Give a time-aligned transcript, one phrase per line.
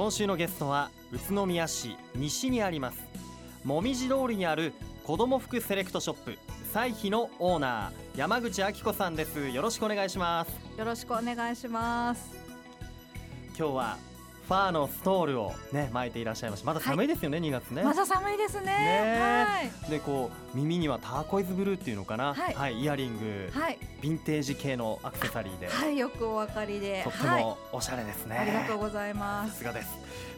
[0.00, 3.06] 今週のゲストは宇都宮市西にあります。
[3.64, 4.72] もみじ通りにある
[5.04, 6.38] 子ども服セレクトショップ
[6.72, 9.50] 彩妃のオーナー山口明子さんです。
[9.50, 10.78] よろしくお願いします。
[10.78, 12.34] よろしくお願いします。
[13.58, 13.98] 今日は
[14.48, 17.82] ファーのストールをね巻いていらっしゃいましたまだ寒いですよね、はい、2月ね。
[17.82, 18.64] まだ寒いですね。
[18.64, 22.34] ね、はい、でこう耳にはターコイズブルーっていうのかな？
[22.34, 25.68] はい、はい、イヤリング、はい、ヴィンテージ系のアクセサリーで。
[25.68, 27.02] はいよくお分かりで。
[27.04, 29.52] とってもおしゃれですね、ありがとうございます。
[29.52, 29.88] さすがです。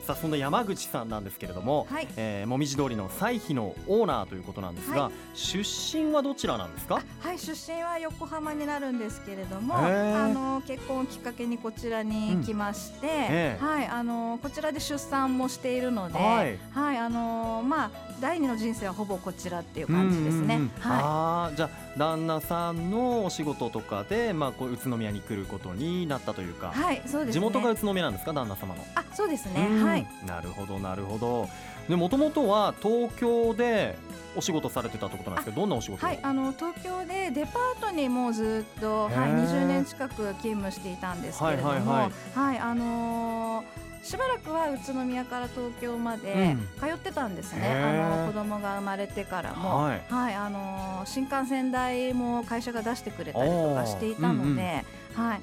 [0.07, 2.09] さあそんな山口さんなんですけれども、はい。
[2.17, 5.63] えー、もみじ通りの彩妃のオーナーということなんですが、はい、出
[5.97, 7.03] 身はどちらなんですか？
[7.21, 20.55] はい出身は横浜になるんですけれどもあの結婚をきっかけにこちらに来まして、うん、はいあのこちらで出産もしているので、はい、はい、あのまあ第二の人生はほぼこちらっていう感じですね。
[20.55, 28.85] はい、あじゃあ旦那さんのお仕事とかでまあこう宇都宮に来ることになったというか、はいそうです、ね、地元が宇都宮なんですか旦那様の。
[28.95, 29.61] あそうですね。
[29.61, 31.49] はいはい、なるほどなるほど。
[31.89, 33.97] でもともとは東京で
[34.37, 42.11] お仕事されてたってことなんですけどどんなお仕事はいあの東京でデパートにもうずっと、はい、20年近く勤務していたんですけれども、はい、はい。
[42.35, 54.85] はい、あのーしばらくは宇都宮から東京まで通ってたんですね、うん、あの子供が生まれてからも、はい、はい、あの新幹線代も会社が出してくれたりとかしていたので、
[55.17, 55.41] うんうん、はい。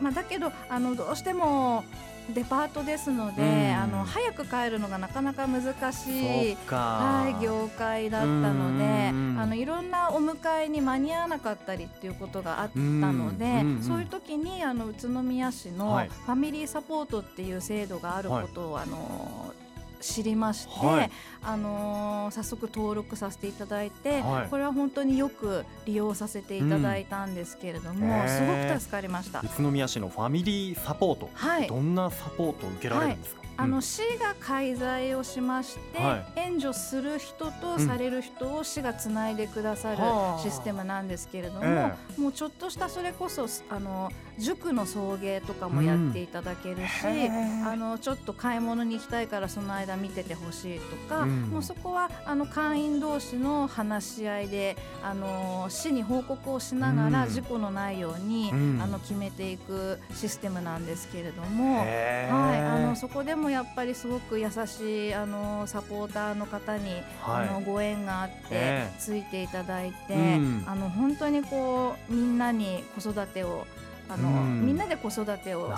[0.00, 1.84] まあ、だけどあのどうしても
[2.30, 8.84] デパートですので、うん、あの早く帰るのがなかなか難しい、はい、業界だったので、
[9.40, 19.54] あのいろんなお迎えに間に合わなかったりっていうことがあったので、そういう時にあの宇都宮市のファミリーサポートっていう制度があることを、はい、あの
[20.02, 21.10] 知りまして、はい、
[21.42, 29.40] あのー、早速登録させていただいて、はい、これは本当によく利用させていただいたんですけれども、うん、すごく助かりました。
[29.40, 39.98] 宇都宮市のファミリーサポート、はい、どんなサポートを受けられるんですか、あの市が介在をしまして、はい、援助する人とされる人を市がつないでくださる
[40.42, 70.14] システムなんですけれども、えー、もうちょっとしたそれこそあの塾の送迎とかもやっていただけるし、うん、あのちょっと買い物に行きたいからその間見ててほしいとか、うん、もうそこはあの会員同士の話し合いであの市に報告をしながら事故のないように、うん、あの決めていくシステムなんですけれども、はい、あのそこでもやっぱりすごく優しいあのサポーターの方に、はい、あのご縁があってついていただいて、
[70.66, 73.66] あの本当にこうみんなに子育てを
[74.08, 75.70] あの、みんなで子育てを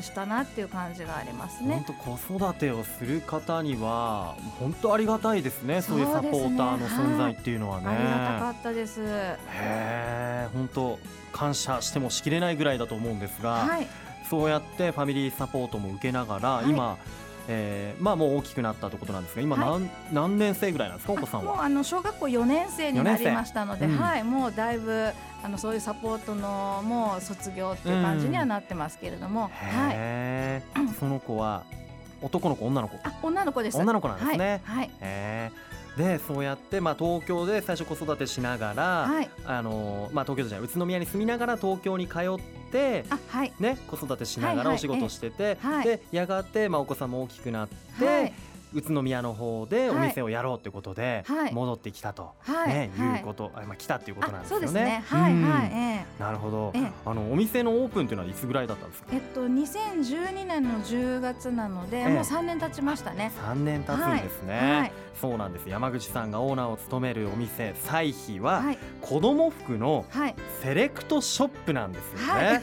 [0.00, 1.84] したなっていう感じがありますね。
[1.86, 1.96] 本
[2.28, 5.82] 当子育てをする方には本当ありがたいですね。
[5.82, 7.86] そういうサポーターの存在っていうのはね。
[7.86, 9.02] はい、ありがたかったです。
[9.02, 10.98] へえ、本当
[11.32, 13.88] 感謝してもしきれないぐらいだと思うんですが、はい、
[14.28, 16.96] そうやってファミリーサポートも受けながら、はい、今。
[17.46, 21.12] えー、まあもう大きくなったということなんですが今何はい、何年生ぐらいなんですか？
[21.12, 21.62] お子さんは。
[21.62, 24.24] あの小学校4年生になりましたので、うん、はい。
[24.24, 25.10] もうだいぶ
[25.42, 30.62] あのそういうサポートのもう卒業っていう感じにはなってますけれども、うん、はい、
[30.98, 31.64] その子は
[32.22, 32.96] 男の子女の子？
[33.04, 33.76] あ女の子です。
[33.76, 35.52] 女の子なんですね、はい、はい
[35.96, 42.20] でそうやって、まあ、東京で最初子育てしながら、はい、あのまあ、東京じゃない宇都宮に住みながら東京に通っ
[42.72, 45.74] て、はい、ね、子育てしながらお仕事してて、はい。
[45.76, 48.32] はい、でやがて、まあ、お子さんも大きくなって。
[48.74, 52.32] 宇都宮の方でお店をやろうということで戻ってきたと、
[52.66, 53.20] ねい。
[53.20, 55.02] うこと、あまあ来たっていうことなんですよね。
[55.06, 56.72] はいはい、なるほど。
[57.06, 59.08] あのお店のオープンっていうのはいつぐらいだったんですか？
[59.12, 63.32] えっと2012年の10月なので、もう3年経ちましたね。
[63.46, 64.92] 3年経つんですね。
[65.20, 65.68] そうなんです。
[65.68, 70.04] 山口さんがオーナーを務めるお店彩妃は、はい、子供服の
[70.60, 72.62] セレクトショップなんですよね、はい、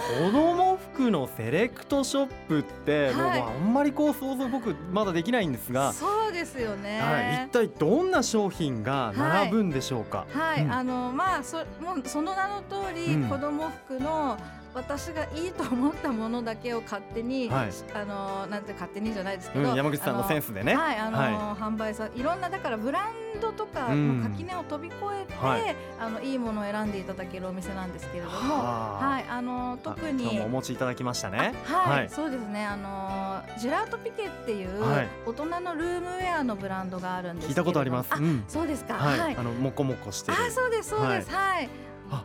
[0.00, 10.26] 子供服のセレクトショップって、もうあんまりこう想像僕まだできないんですがそうですよね、はい、一体どんな商品が並ぶんでしょうか？
[10.32, 14.38] はい、うん、あのまあそもうその名の通り、うん、子供服の
[14.72, 20.76] 私がいいと思ったものだけを勝手に、はい、あのなんて勝手にじゃないですけど、うん、山口さんのセンスでね。
[20.76, 31.54] はいあの、はい、販売さいろんなだからブランドとかの垣根を飛び越えて、はい、あのいいものを選んでいただけるお店なんですけれどもはいあの特にお持ちいただきましたね。
[31.64, 34.82] はい、そうですねあのジェラートピケっていう
[35.26, 38.94] 大人のルームウェアのブランドがあるんです聞いたことあります、うん、そうですか。
[38.94, 41.30] はい、あのもこもこしてあそうですそうです。
[41.30, 41.68] はい、
[42.10, 42.24] あ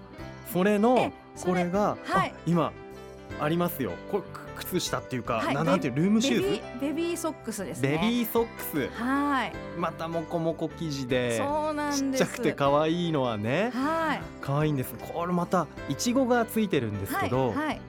[0.52, 1.12] それの
[1.44, 2.72] これが、はい、今
[3.40, 3.92] ありますよ。
[4.12, 4.24] これ
[4.58, 6.62] 靴下っていうか、はい、なんていうルームシューズ？
[6.80, 7.90] ベビーソックスですね。
[7.90, 8.88] ベビーソックス。
[9.02, 9.54] はい。
[9.78, 12.24] またもこもこ生地でそうなんです。
[12.24, 13.72] ちっちゃくて可愛いのはね。
[13.74, 14.22] はい。
[14.42, 14.94] 可愛いんです。
[15.14, 17.82] これまたいちごがついてるんですけど、はい、はい。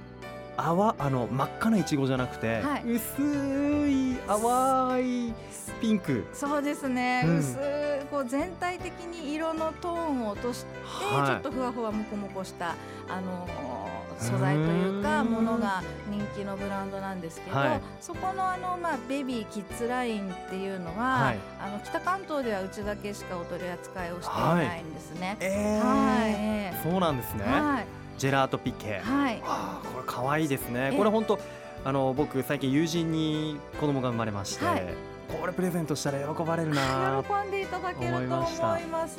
[0.58, 3.22] 泡あの真っ赤ないちごじゃなくて、はい、薄
[3.88, 5.34] い淡い
[5.82, 6.24] ピンク。
[6.32, 7.58] そうですね、うん、薄
[8.10, 12.74] こう全体的に色のトーンを落として、はい、ちょっとふわふわもこもこした
[13.06, 13.46] あの
[14.18, 25.28] 素材というかものが人気のブランドなんですけど、はい、そこのあの、まあ、ベビーキッズラインっていうのは、はい、あの北関東ではうちだけしかお取り扱いをしていないんですね。
[25.28, 27.86] はい、えー、はい、そうなんですね、はい、
[28.18, 30.94] ジェラートピケ、はい、あこれ可愛いですね。
[30.96, 31.38] これ本当
[31.84, 34.64] あの僕最近友人に子供が生まれまして、
[35.28, 37.22] これプレゼントしたら喜ばれるな。
[37.26, 38.22] 喜んでいただけると思
[38.78, 39.18] います。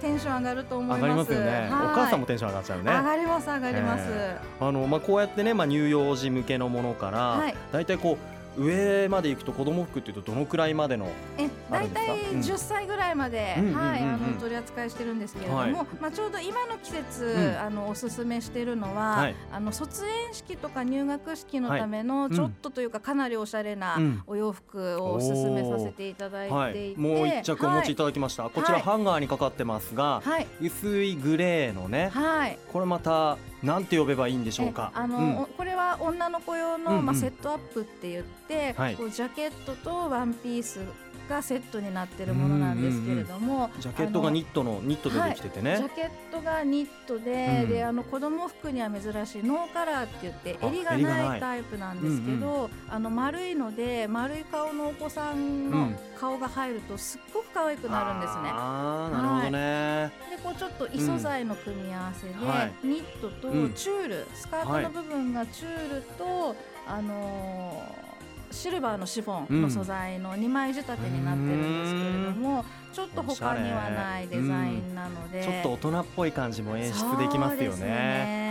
[0.00, 1.02] テンション上がると思います。
[1.02, 2.92] 上がりますよね、お母さんもテンション上がっちゃうね。
[2.92, 11.08] 上がります上がります、えー、あのまあこうやってねまあ乳幼児向けのものから、はい、だいたいこう上まで行くと子供服っていうとどのくらいまでの
[11.38, 12.06] え大体
[12.36, 30.22] 10歳ぐらいまで、うん、はいあの取り扱いしてるんですけれども、はい、まあちょうど今の季節、うん、あのおすすめしてるのは、はい、あの卒園式とか入学式のためのちょっとというかかなりおしゃれなお洋服をおすすめさせていただいていて、もう一着お持ちいただきました、こちらハンガーにかかってますが、
[30.60, 34.92] 薄いグレーのね、はい、これまたなんて呼べばいいんでしょうか？
[34.94, 40.80] あの、うん、これは女の子用の、まあセットアップって言って、はい、こうジャケットとワンピース
[41.28, 58.50] がセットになってるものなんですけれども、ジャケットがニットのニットでできててね、はい、ジャケットがニットで、うん、であの子供服には珍しいノーカラーって言って襟がないタイプなんですけど、うんうん、あの丸いので丸い顔のお子さんの顔が入るとすっごく可愛くなるんですね。
[58.52, 66.56] あなるほどね、はい、でこうちょっと異素材の組み合わせで、はい、ニットとチュール、スカートの部分がチュールと、
[66.86, 68.13] あのー
[68.54, 74.46] シルバーのシフォンの素材の2枚仕立てになってるんですけれども、ちょっと他にはないデザイ
[74.76, 78.43] ンなので、ちょっと大人っぽい感じも演出できますよね。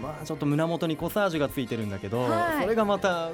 [0.00, 3.32] まあちょっと胸元にコサージュがついてるんだけど、はい、それがまたかっ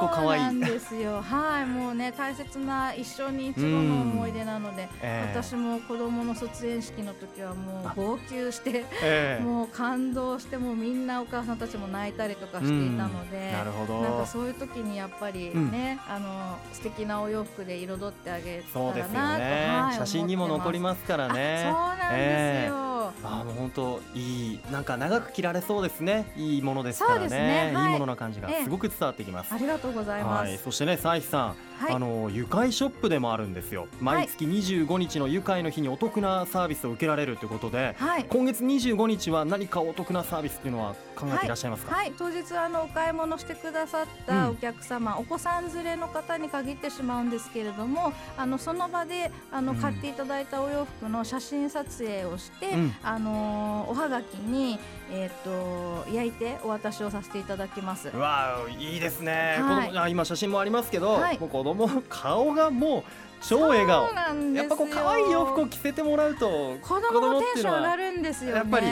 [0.00, 1.20] こ可愛いなんですよ。
[1.22, 1.66] はい。
[1.66, 14.00] もうね大切な一生に一度の思い出なので、えー、私も子供の卒園式の時はもう号泣して、えー、もう感動してもみんなお母さんたちも泣いたりとかしていたので、なるほど。
[14.02, 19.66] なんかそういう時にやっぱりね、うん、あの素敵なお洋服で彩ってあげたらなと、ね。
[19.82, 21.64] はい、写真にも残りますからね。
[21.64, 22.87] そうなんですよ、えー
[23.24, 26.32] あの本当いいなんか長く着られそうですね。
[26.36, 27.72] いいものですからね、ね。
[27.74, 33.88] はい、いいものの感じがすごく伝わってきます、ええ、ありがとうございます、はい、そしてね佐伯さん、はい、あの愉快ショップでもあるんですよ。
[34.00, 37.96] 毎月25日の愉快の日にお得なサービスを受けられるということで、
[38.28, 54.78] 今月25日は何かお得なサービスっていうのは考えていらっしゃいますか、当日あのお買い物してくださったお客様、うん、お子さん連れの方に限ってしまうんですけれどもあのその場であの買っていただいたお洋服の写真撮影をして、うん、あのおはがきに、
[55.10, 58.08] えーと、焼いてお渡しをさせていただきます。
[58.08, 63.02] わいいですね、はい、今写真もありますけど、はい、もう子供顔がもう
[63.40, 64.10] 超笑顔。
[64.54, 68.86] やっぱこう可愛い洋服を着せてもらうと子供のテンション上がるんですよ、ね、やっぱり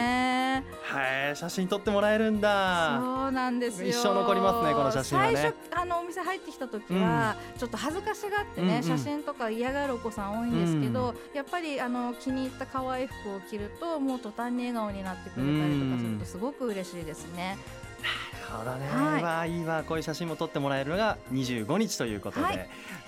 [0.83, 3.01] はい写真撮ってもらえるんだ。
[3.01, 3.91] そうなんですよ。
[3.91, 17.59] 一生残りますねこの写真は、ね、最初あのお店入ってきた時は、うん、ちょっと恥ずかしがってね、うんうん、写真とか嫌がるお子さん多いんですけど、うん、やっぱりあの気に入った可愛い服を着るともう途端に笑顔になってくれたりとかするとすごく嬉しいですね。
[18.03, 22.57] なるほどね、はい、わいいわこういう写真も撮ってもらえるのが25日ということで、はい、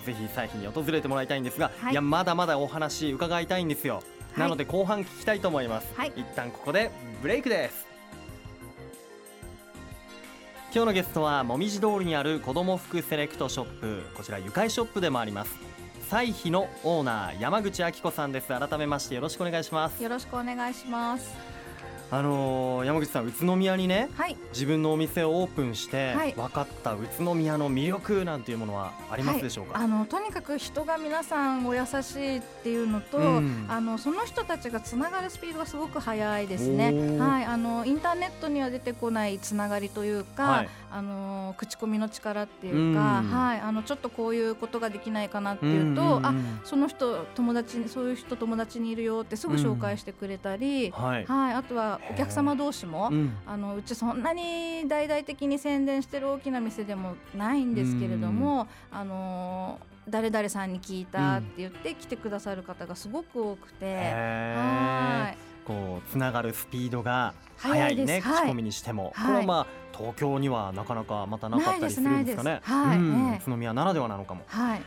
[0.04, 4.02] ぜひ最近に訪れてもらいたいんですが、はい、いやまだまだお話伺いたいんですよ、
[4.38, 6.90] なので後半聞きたいと思います、はい、一旦ここで
[7.20, 7.86] ブレイクです。
[10.70, 14.02] 今日のゲストはもみじ通りにある子ども服セレクトショップ。
[14.14, 15.56] こちら愉快ショップでもあります。
[16.10, 18.48] 彩妃のオーナー山口明子さんです。
[18.48, 20.02] 改めましてよろしくお願いします。
[20.02, 21.57] よろしくお願いします
[22.10, 46.34] あのー、山口さん宇都宮にね、はい、自分のお店をオープンして分かった宇都宮の魅力なんていうものはありますでしょうか、はい、あのとにかく人が皆さんお優しいっていうのと、うん、あのその人たちがつながるスピードがすごく速いですね、はい、あのインターネットには出てこないつながりというか、はい、あの口コミの力っていうか、うん、はい、あのちょっとこういうことができないかなっていうと、うん、あ
[46.64, 59.78] その人友達にそういう人友達にいるよってすぐ紹介してくれたり、はい、はい、あとはお客様同士も、うん、あのうちそんなに大々的に宣伝してる大きな店でもないんですけれども、あの
[60.08, 65.38] 誰々さんに聞いたって言って来てくださる方がすごく多くて、はい。
[65.68, 72.60] こうつながるスピードが速いね口コミにしても、はい、これはまあ東京にはなかなかまたなかったりするんですかね。
[72.62, 74.46] はい、うん、宇都宮ならではなのかも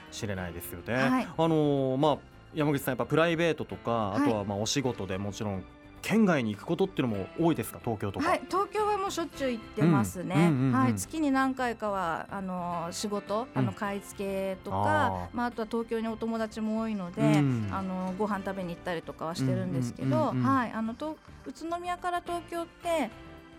[0.10, 0.94] しれないですよね。
[0.96, 2.18] はい、あのー、まあ
[2.56, 5.63] 山口さんやっぱプライベートとか、あとはまあお仕事でもちろん
[6.01, 7.79] 県外に行くことっていうのも多いですか？
[7.84, 23.10] 東京とか、はい、東京はもうしょっちゅう行ってますね、はい、月に何回かはあの仕事あの買い付けとか、うん、あまあ、あとは東京にお友達も多いので、うん、あのご飯食べに行ったりとかはしてるんですけど、はい、あのと宇都宮から東京って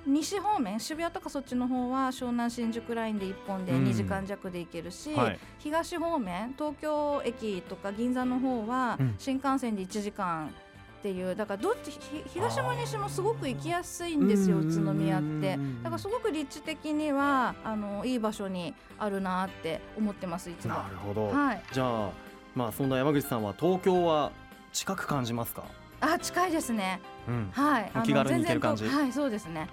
[0.05, 10.53] 西方面渋谷とかそっちの方は湘南新宿ラインで1本で2時間弱で行けるし、うんはい、東方面東京駅とか銀座の方は新幹線で1時間
[11.03, 11.91] っていうだからどっち
[12.33, 15.59] 東も西もすごく行きやすいんですよ宇都宮って。
[15.83, 20.75] だからすごく立地的にはあのいい場所にあるなって思ってますいつも。
[20.75, 22.11] なるほど、はい、じゃあ
[22.55, 24.31] まあそんな山口さんは東京は
[24.73, 25.65] 近く感じますか？
[26.01, 27.91] あ近いですね、うん、はい。
[28.05, 28.87] 気軽に行ける感じ。
[28.87, 29.67] はいそうですね。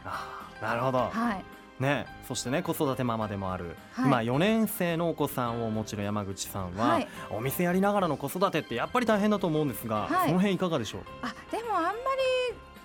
[0.59, 0.97] なるほど。
[0.97, 1.45] はい
[1.79, 11.01] ね、そしてね子育てママでもある、はい、今4年生のお子さんをもちろん山口さんは、はい、お店やりながらの子育てってやっぱり大変だと思うんですが、はい、その辺いかがでしょう？
[11.21, 11.97] あでもあんまり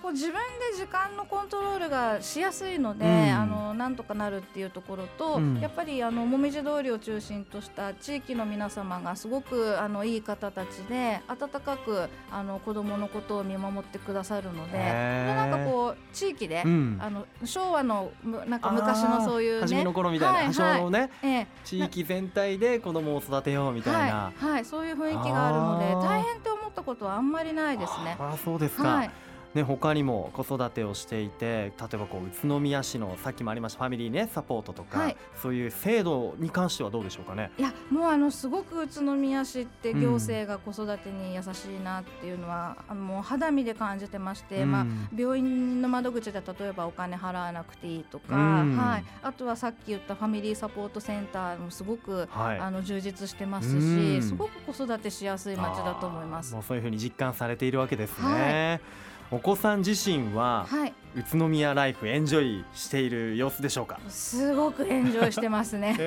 [0.05, 18.11] こう自分で時間のコントロールがしやすいので、うん、あのなんとかなるっていうところと、うん、やっぱりあのもみじ通りを中心とした地域の皆様がすごくあのいい方たちで温かくあの子供のことを見守ってくださるのでなんかこう地域で、うん、あの昭和の
[18.45, 28.17] なんか昔のそういう、ね、初めの頃みたいな、はい、昭和のね、ええ、地域全体で子供を育てようみたいな、はい、はい、そういう雰囲気があるので大変って思ったことはあんまりないですね。
[28.19, 29.11] あそうですか、はい
[29.55, 37.51] ね、他にも子育てをしていて例えばこう宇都宮市のさっきもありましたファミリーねサポートとか、はい、そういう制度に関してはどうでしょうかね？
[37.57, 44.85] いやもうあのすごく宇都宮市って行政が子育てに優しいなっていうのは、うん、もう肌身で感じてまして、うん、まあ、
[45.17, 56.53] 病院の窓口で例えばお金払わなくていいとか、うん、はい、あとはさっき言ったファミリーサポートセンターもすごく、はい、あの充実してますし、すごく子育てしやすい街だと思います。
[56.53, 58.25] もうそういうふうに実感されているわけですね。
[58.25, 63.99] はいお子さん自身は、はい、宇都宮ライフエンジョイしている様子でしょうか？
[64.07, 65.99] すごくエンジョイしてますね、 はい。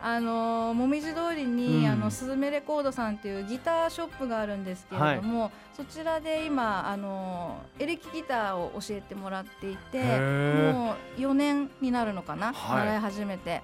[0.00, 13.62] あのもみじ通りに、うん、あのスズメレコードさんっていうギターショップがあるんですけれども、はい、そちらで今あのエレキギターを教えてもらっていてもう4年になるのかな、はい、習い始めて。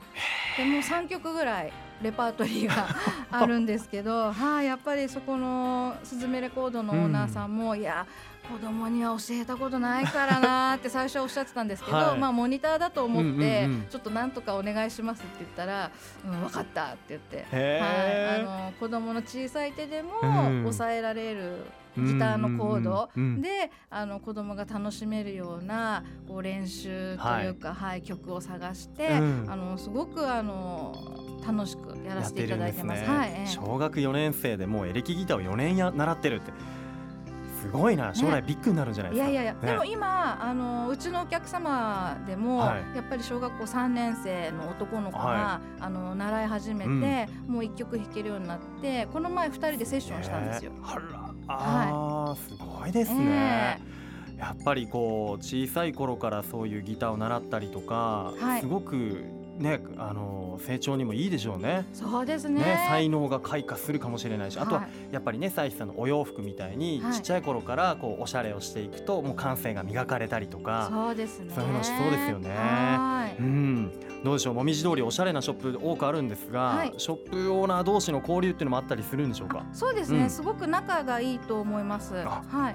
[0.57, 2.87] でもう3曲ぐらいレパートリーが
[3.31, 8.07] あるんですけど、はい、やっぱりそこのスズメレコードのオーナーさんも、うん、いや
[8.51, 15.91] 子供には教えたことないからなって最初はおっしゃってたんですけど、はい、まあモニターだと思って、ちょっとなんとかお願いしますって言ったら、
[16.25, 21.65] うん、分かったって言って、はい、あの子供の小さい手でも抑えられる。
[21.97, 23.09] ギターのコード。
[23.41, 30.93] で、あの子供が楽しめるようなこう練習というか、はい、曲を探して、あのすごくあの
[31.47, 33.05] 楽しくやらせていただいてます。
[33.05, 36.53] はい、小学4年生でもうエレキギターを4年や習ってるって。
[37.65, 46.89] すごいな将来ビッグになるんじゃないですか、ね、いやいやいや、ね、でも今あのうちのお客様でも、はい、やっぱり小学校3年生の男の子が、はい、あの習い始めて、
[47.49, 50.73] うん、もう1曲弾けるようになってこの前2人でセッションしたんですよ。
[50.75, 51.55] えー、あ
[52.29, 53.81] はい、すごいですね。
[54.29, 59.25] えー、やっぱりこう小さい頃からそういうギターを習ったりとか、すごく
[59.59, 61.87] ね、あの成長にもいいでしょうね。
[61.93, 71.53] そうですね、ね、才能が開花するかもしれないし、はい、あとはやっぱりね佐伯さんのお洋服みたいに、ちっちゃい頃からこうおしゃれをしていくともう感性が磨かれたりとかそうですね。
[71.55, 73.37] そういうのしそうですよね。
[73.39, 73.93] うん
[74.25, 79.67] どうでしょうもみじ通りおしゃれなショップ多くあるんですが、はい、ショップオーナー同士の交流っていうのもあったりするんでしょうか？
[79.75, 82.15] そうですね、うん、すごく仲がいいと思います。
[82.15, 82.25] はい。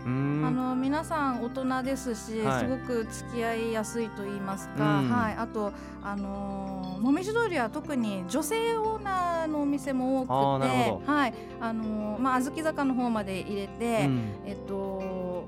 [0.06, 5.34] あの皆さん大人ですし、はい、すごく付き合いやすいと言いますか、はい。
[5.34, 11.34] あとあのー、もみじ通りは特に女性オーナーのお店も多くてはい。
[11.60, 15.48] あのー、まあ小豆坂の方まで入れて、うん、えっと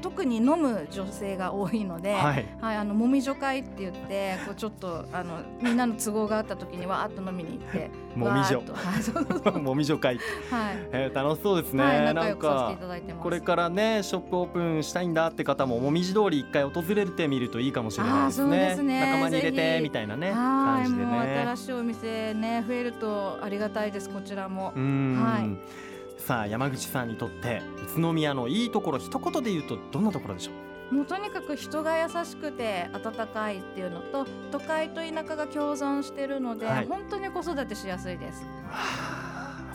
[0.00, 8.62] 特に飲む女性が多いので、はい、はい、あのもみじょ会って言ってこうちょっとあのみんなの都合があった時にわーっと飲みに行って もみじょ。
[9.60, 10.76] もみじょ会、はい。
[10.92, 12.76] えー、楽しそうですね、はい、なんか
[13.20, 18.56] これからねショップオープンしたいんだって方ももみじ通り一回訪れてみるといいかもしれないですね。
[18.56, 19.00] ですね。
[19.00, 21.44] 仲間に入れてみたいなね感じでね。
[21.46, 24.66] 新しいお店ね増えるとありがたいですこちらも。
[24.66, 25.95] はい
[26.26, 27.62] さあ山口さんにとって
[27.96, 30.50] 宇都宮のいいところ一言で言うとどんなところでしょ
[30.90, 30.94] う？
[30.96, 38.44] もうとにかく人が優しくて温かいっていうのと都会と田舎が共存してるので、はい、本当に子育てしやすいです。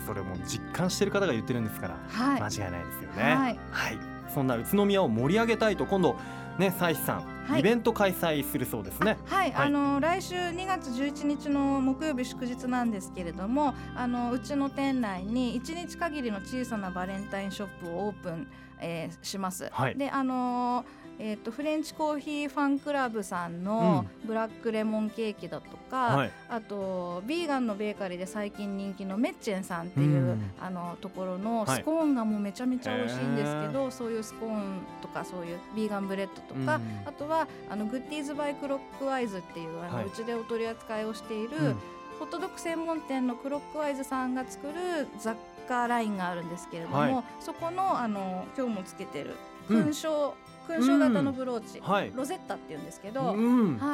[0.06, 3.22] それも実感してる方が言ってるんですから、はい、間違いないですよね。
[3.22, 6.18] はい、はい、そんな宇都宮を盛り上げたいと今度
[6.58, 7.26] ね、佐伯さん、はい、
[7.58, 9.18] イベント開催するそうですね。
[9.26, 18.46] はい、はい、あの来週2月11日の木曜日祝日なんですけれども、あのうちの店内に1日限りの小さなバレンタインショップをオープン
[18.82, 19.70] えー、します。
[19.72, 41.74] はい、であのーえーと、フレンチコーヒーファンクラブさんのブラックレモンケーキだとか、うんあとビーガンのベーカリーで最近人気のメッチェンさんっていう、うん、あのところのスコーンがもうめちゃめちゃ美味しいんですけど、はい、そういうスコーンとかそういうビーガンブレッドとか、うん、あとはあのグッディーズ・バイ・クロックワイズっていうあの、うちでお取り扱いをしている、
[42.18, 45.36] ホットドッグ専門店のクロックワイズさんが作る雑
[45.68, 49.36] 貨ラインがあるんですけれども、はい、そこのあの今日もつけてる
[49.72, 50.34] 勲章、
[50.68, 53.32] 勲章型のブローチ、はい、ロゼッタっていうんですけど、は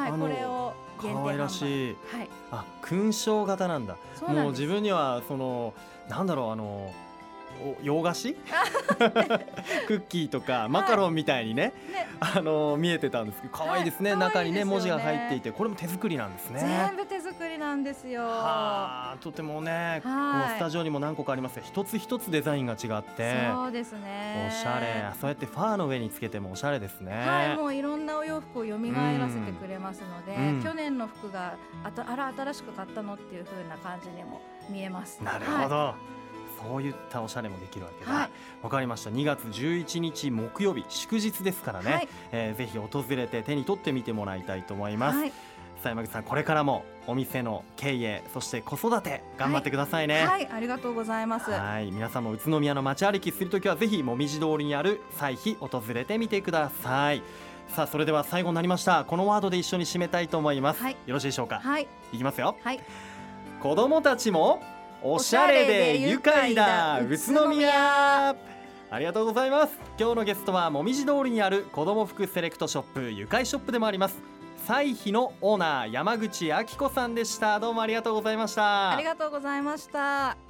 [0.09, 3.97] い、これを限定らしい、はい、あ勲章型なんだ。
[4.27, 5.73] もう自分にはその
[6.09, 6.91] なんだろうあの
[7.81, 8.35] 洋菓子？
[9.87, 11.73] クッキーとかマカロンみたいにねね、
[12.19, 16.59] あの見えてたんですけど可愛いですね、はい、中にね、ね、文字が入っていてこれも手作りなんですね。
[16.59, 18.23] 全部手作りなんですよ。
[18.23, 24.49] はとてもねこのスタジオにも何個かありますが一つ一つデザインが違ってそうですね。
[24.49, 25.05] おしゃれ。
[25.19, 27.11] そうやってファーの上につけてもおしゃれですね。
[27.11, 35.21] はいもういろんなお洋服を蘇らせてくれますので、うん、去年の服があたあら新しく買ったのっていう風な感じにも見えます。
[35.23, 36.18] なるほど、はい
[36.61, 38.29] そういったおしゃれもできるわけだ、はい、
[38.61, 39.09] わかりました。
[39.09, 45.35] 2月11日木曜日祝日ですからね、はい、えー、ぜひ訪れて手に取ってみてもらいたいと思います、はい、さ
[45.85, 51.49] あ山口さんこれからもお店の経営そして子育て頑張ってくださいね、はい、はい、ありがとうございます。
[51.49, 51.91] はい。
[51.91, 57.23] 皆さんも宇都宮の街歩きするときはぜひもみじ通りにある彩碑訪れてみてください。
[57.69, 59.05] さあそれでは最後になりました。
[59.05, 61.59] このワードで一緒に締めたいと思います、はい、よろしいでしょうか？
[61.59, 61.87] はい。
[62.11, 62.57] いきますよ。
[62.63, 62.79] はい。
[63.61, 64.61] 子供たちも
[65.01, 68.35] おしゃれで愉快だ宇都宮。
[68.91, 69.77] ありがとうございます。
[69.97, 74.17] 今日のゲストはもみじ通りにある子供服セレクトショップ愉快ショップでもあります。
[74.67, 77.59] 彩妃のオーナー山口明子さんでした。
[77.59, 78.91] どうもありがとうございました。
[78.91, 80.48] ありがとうございました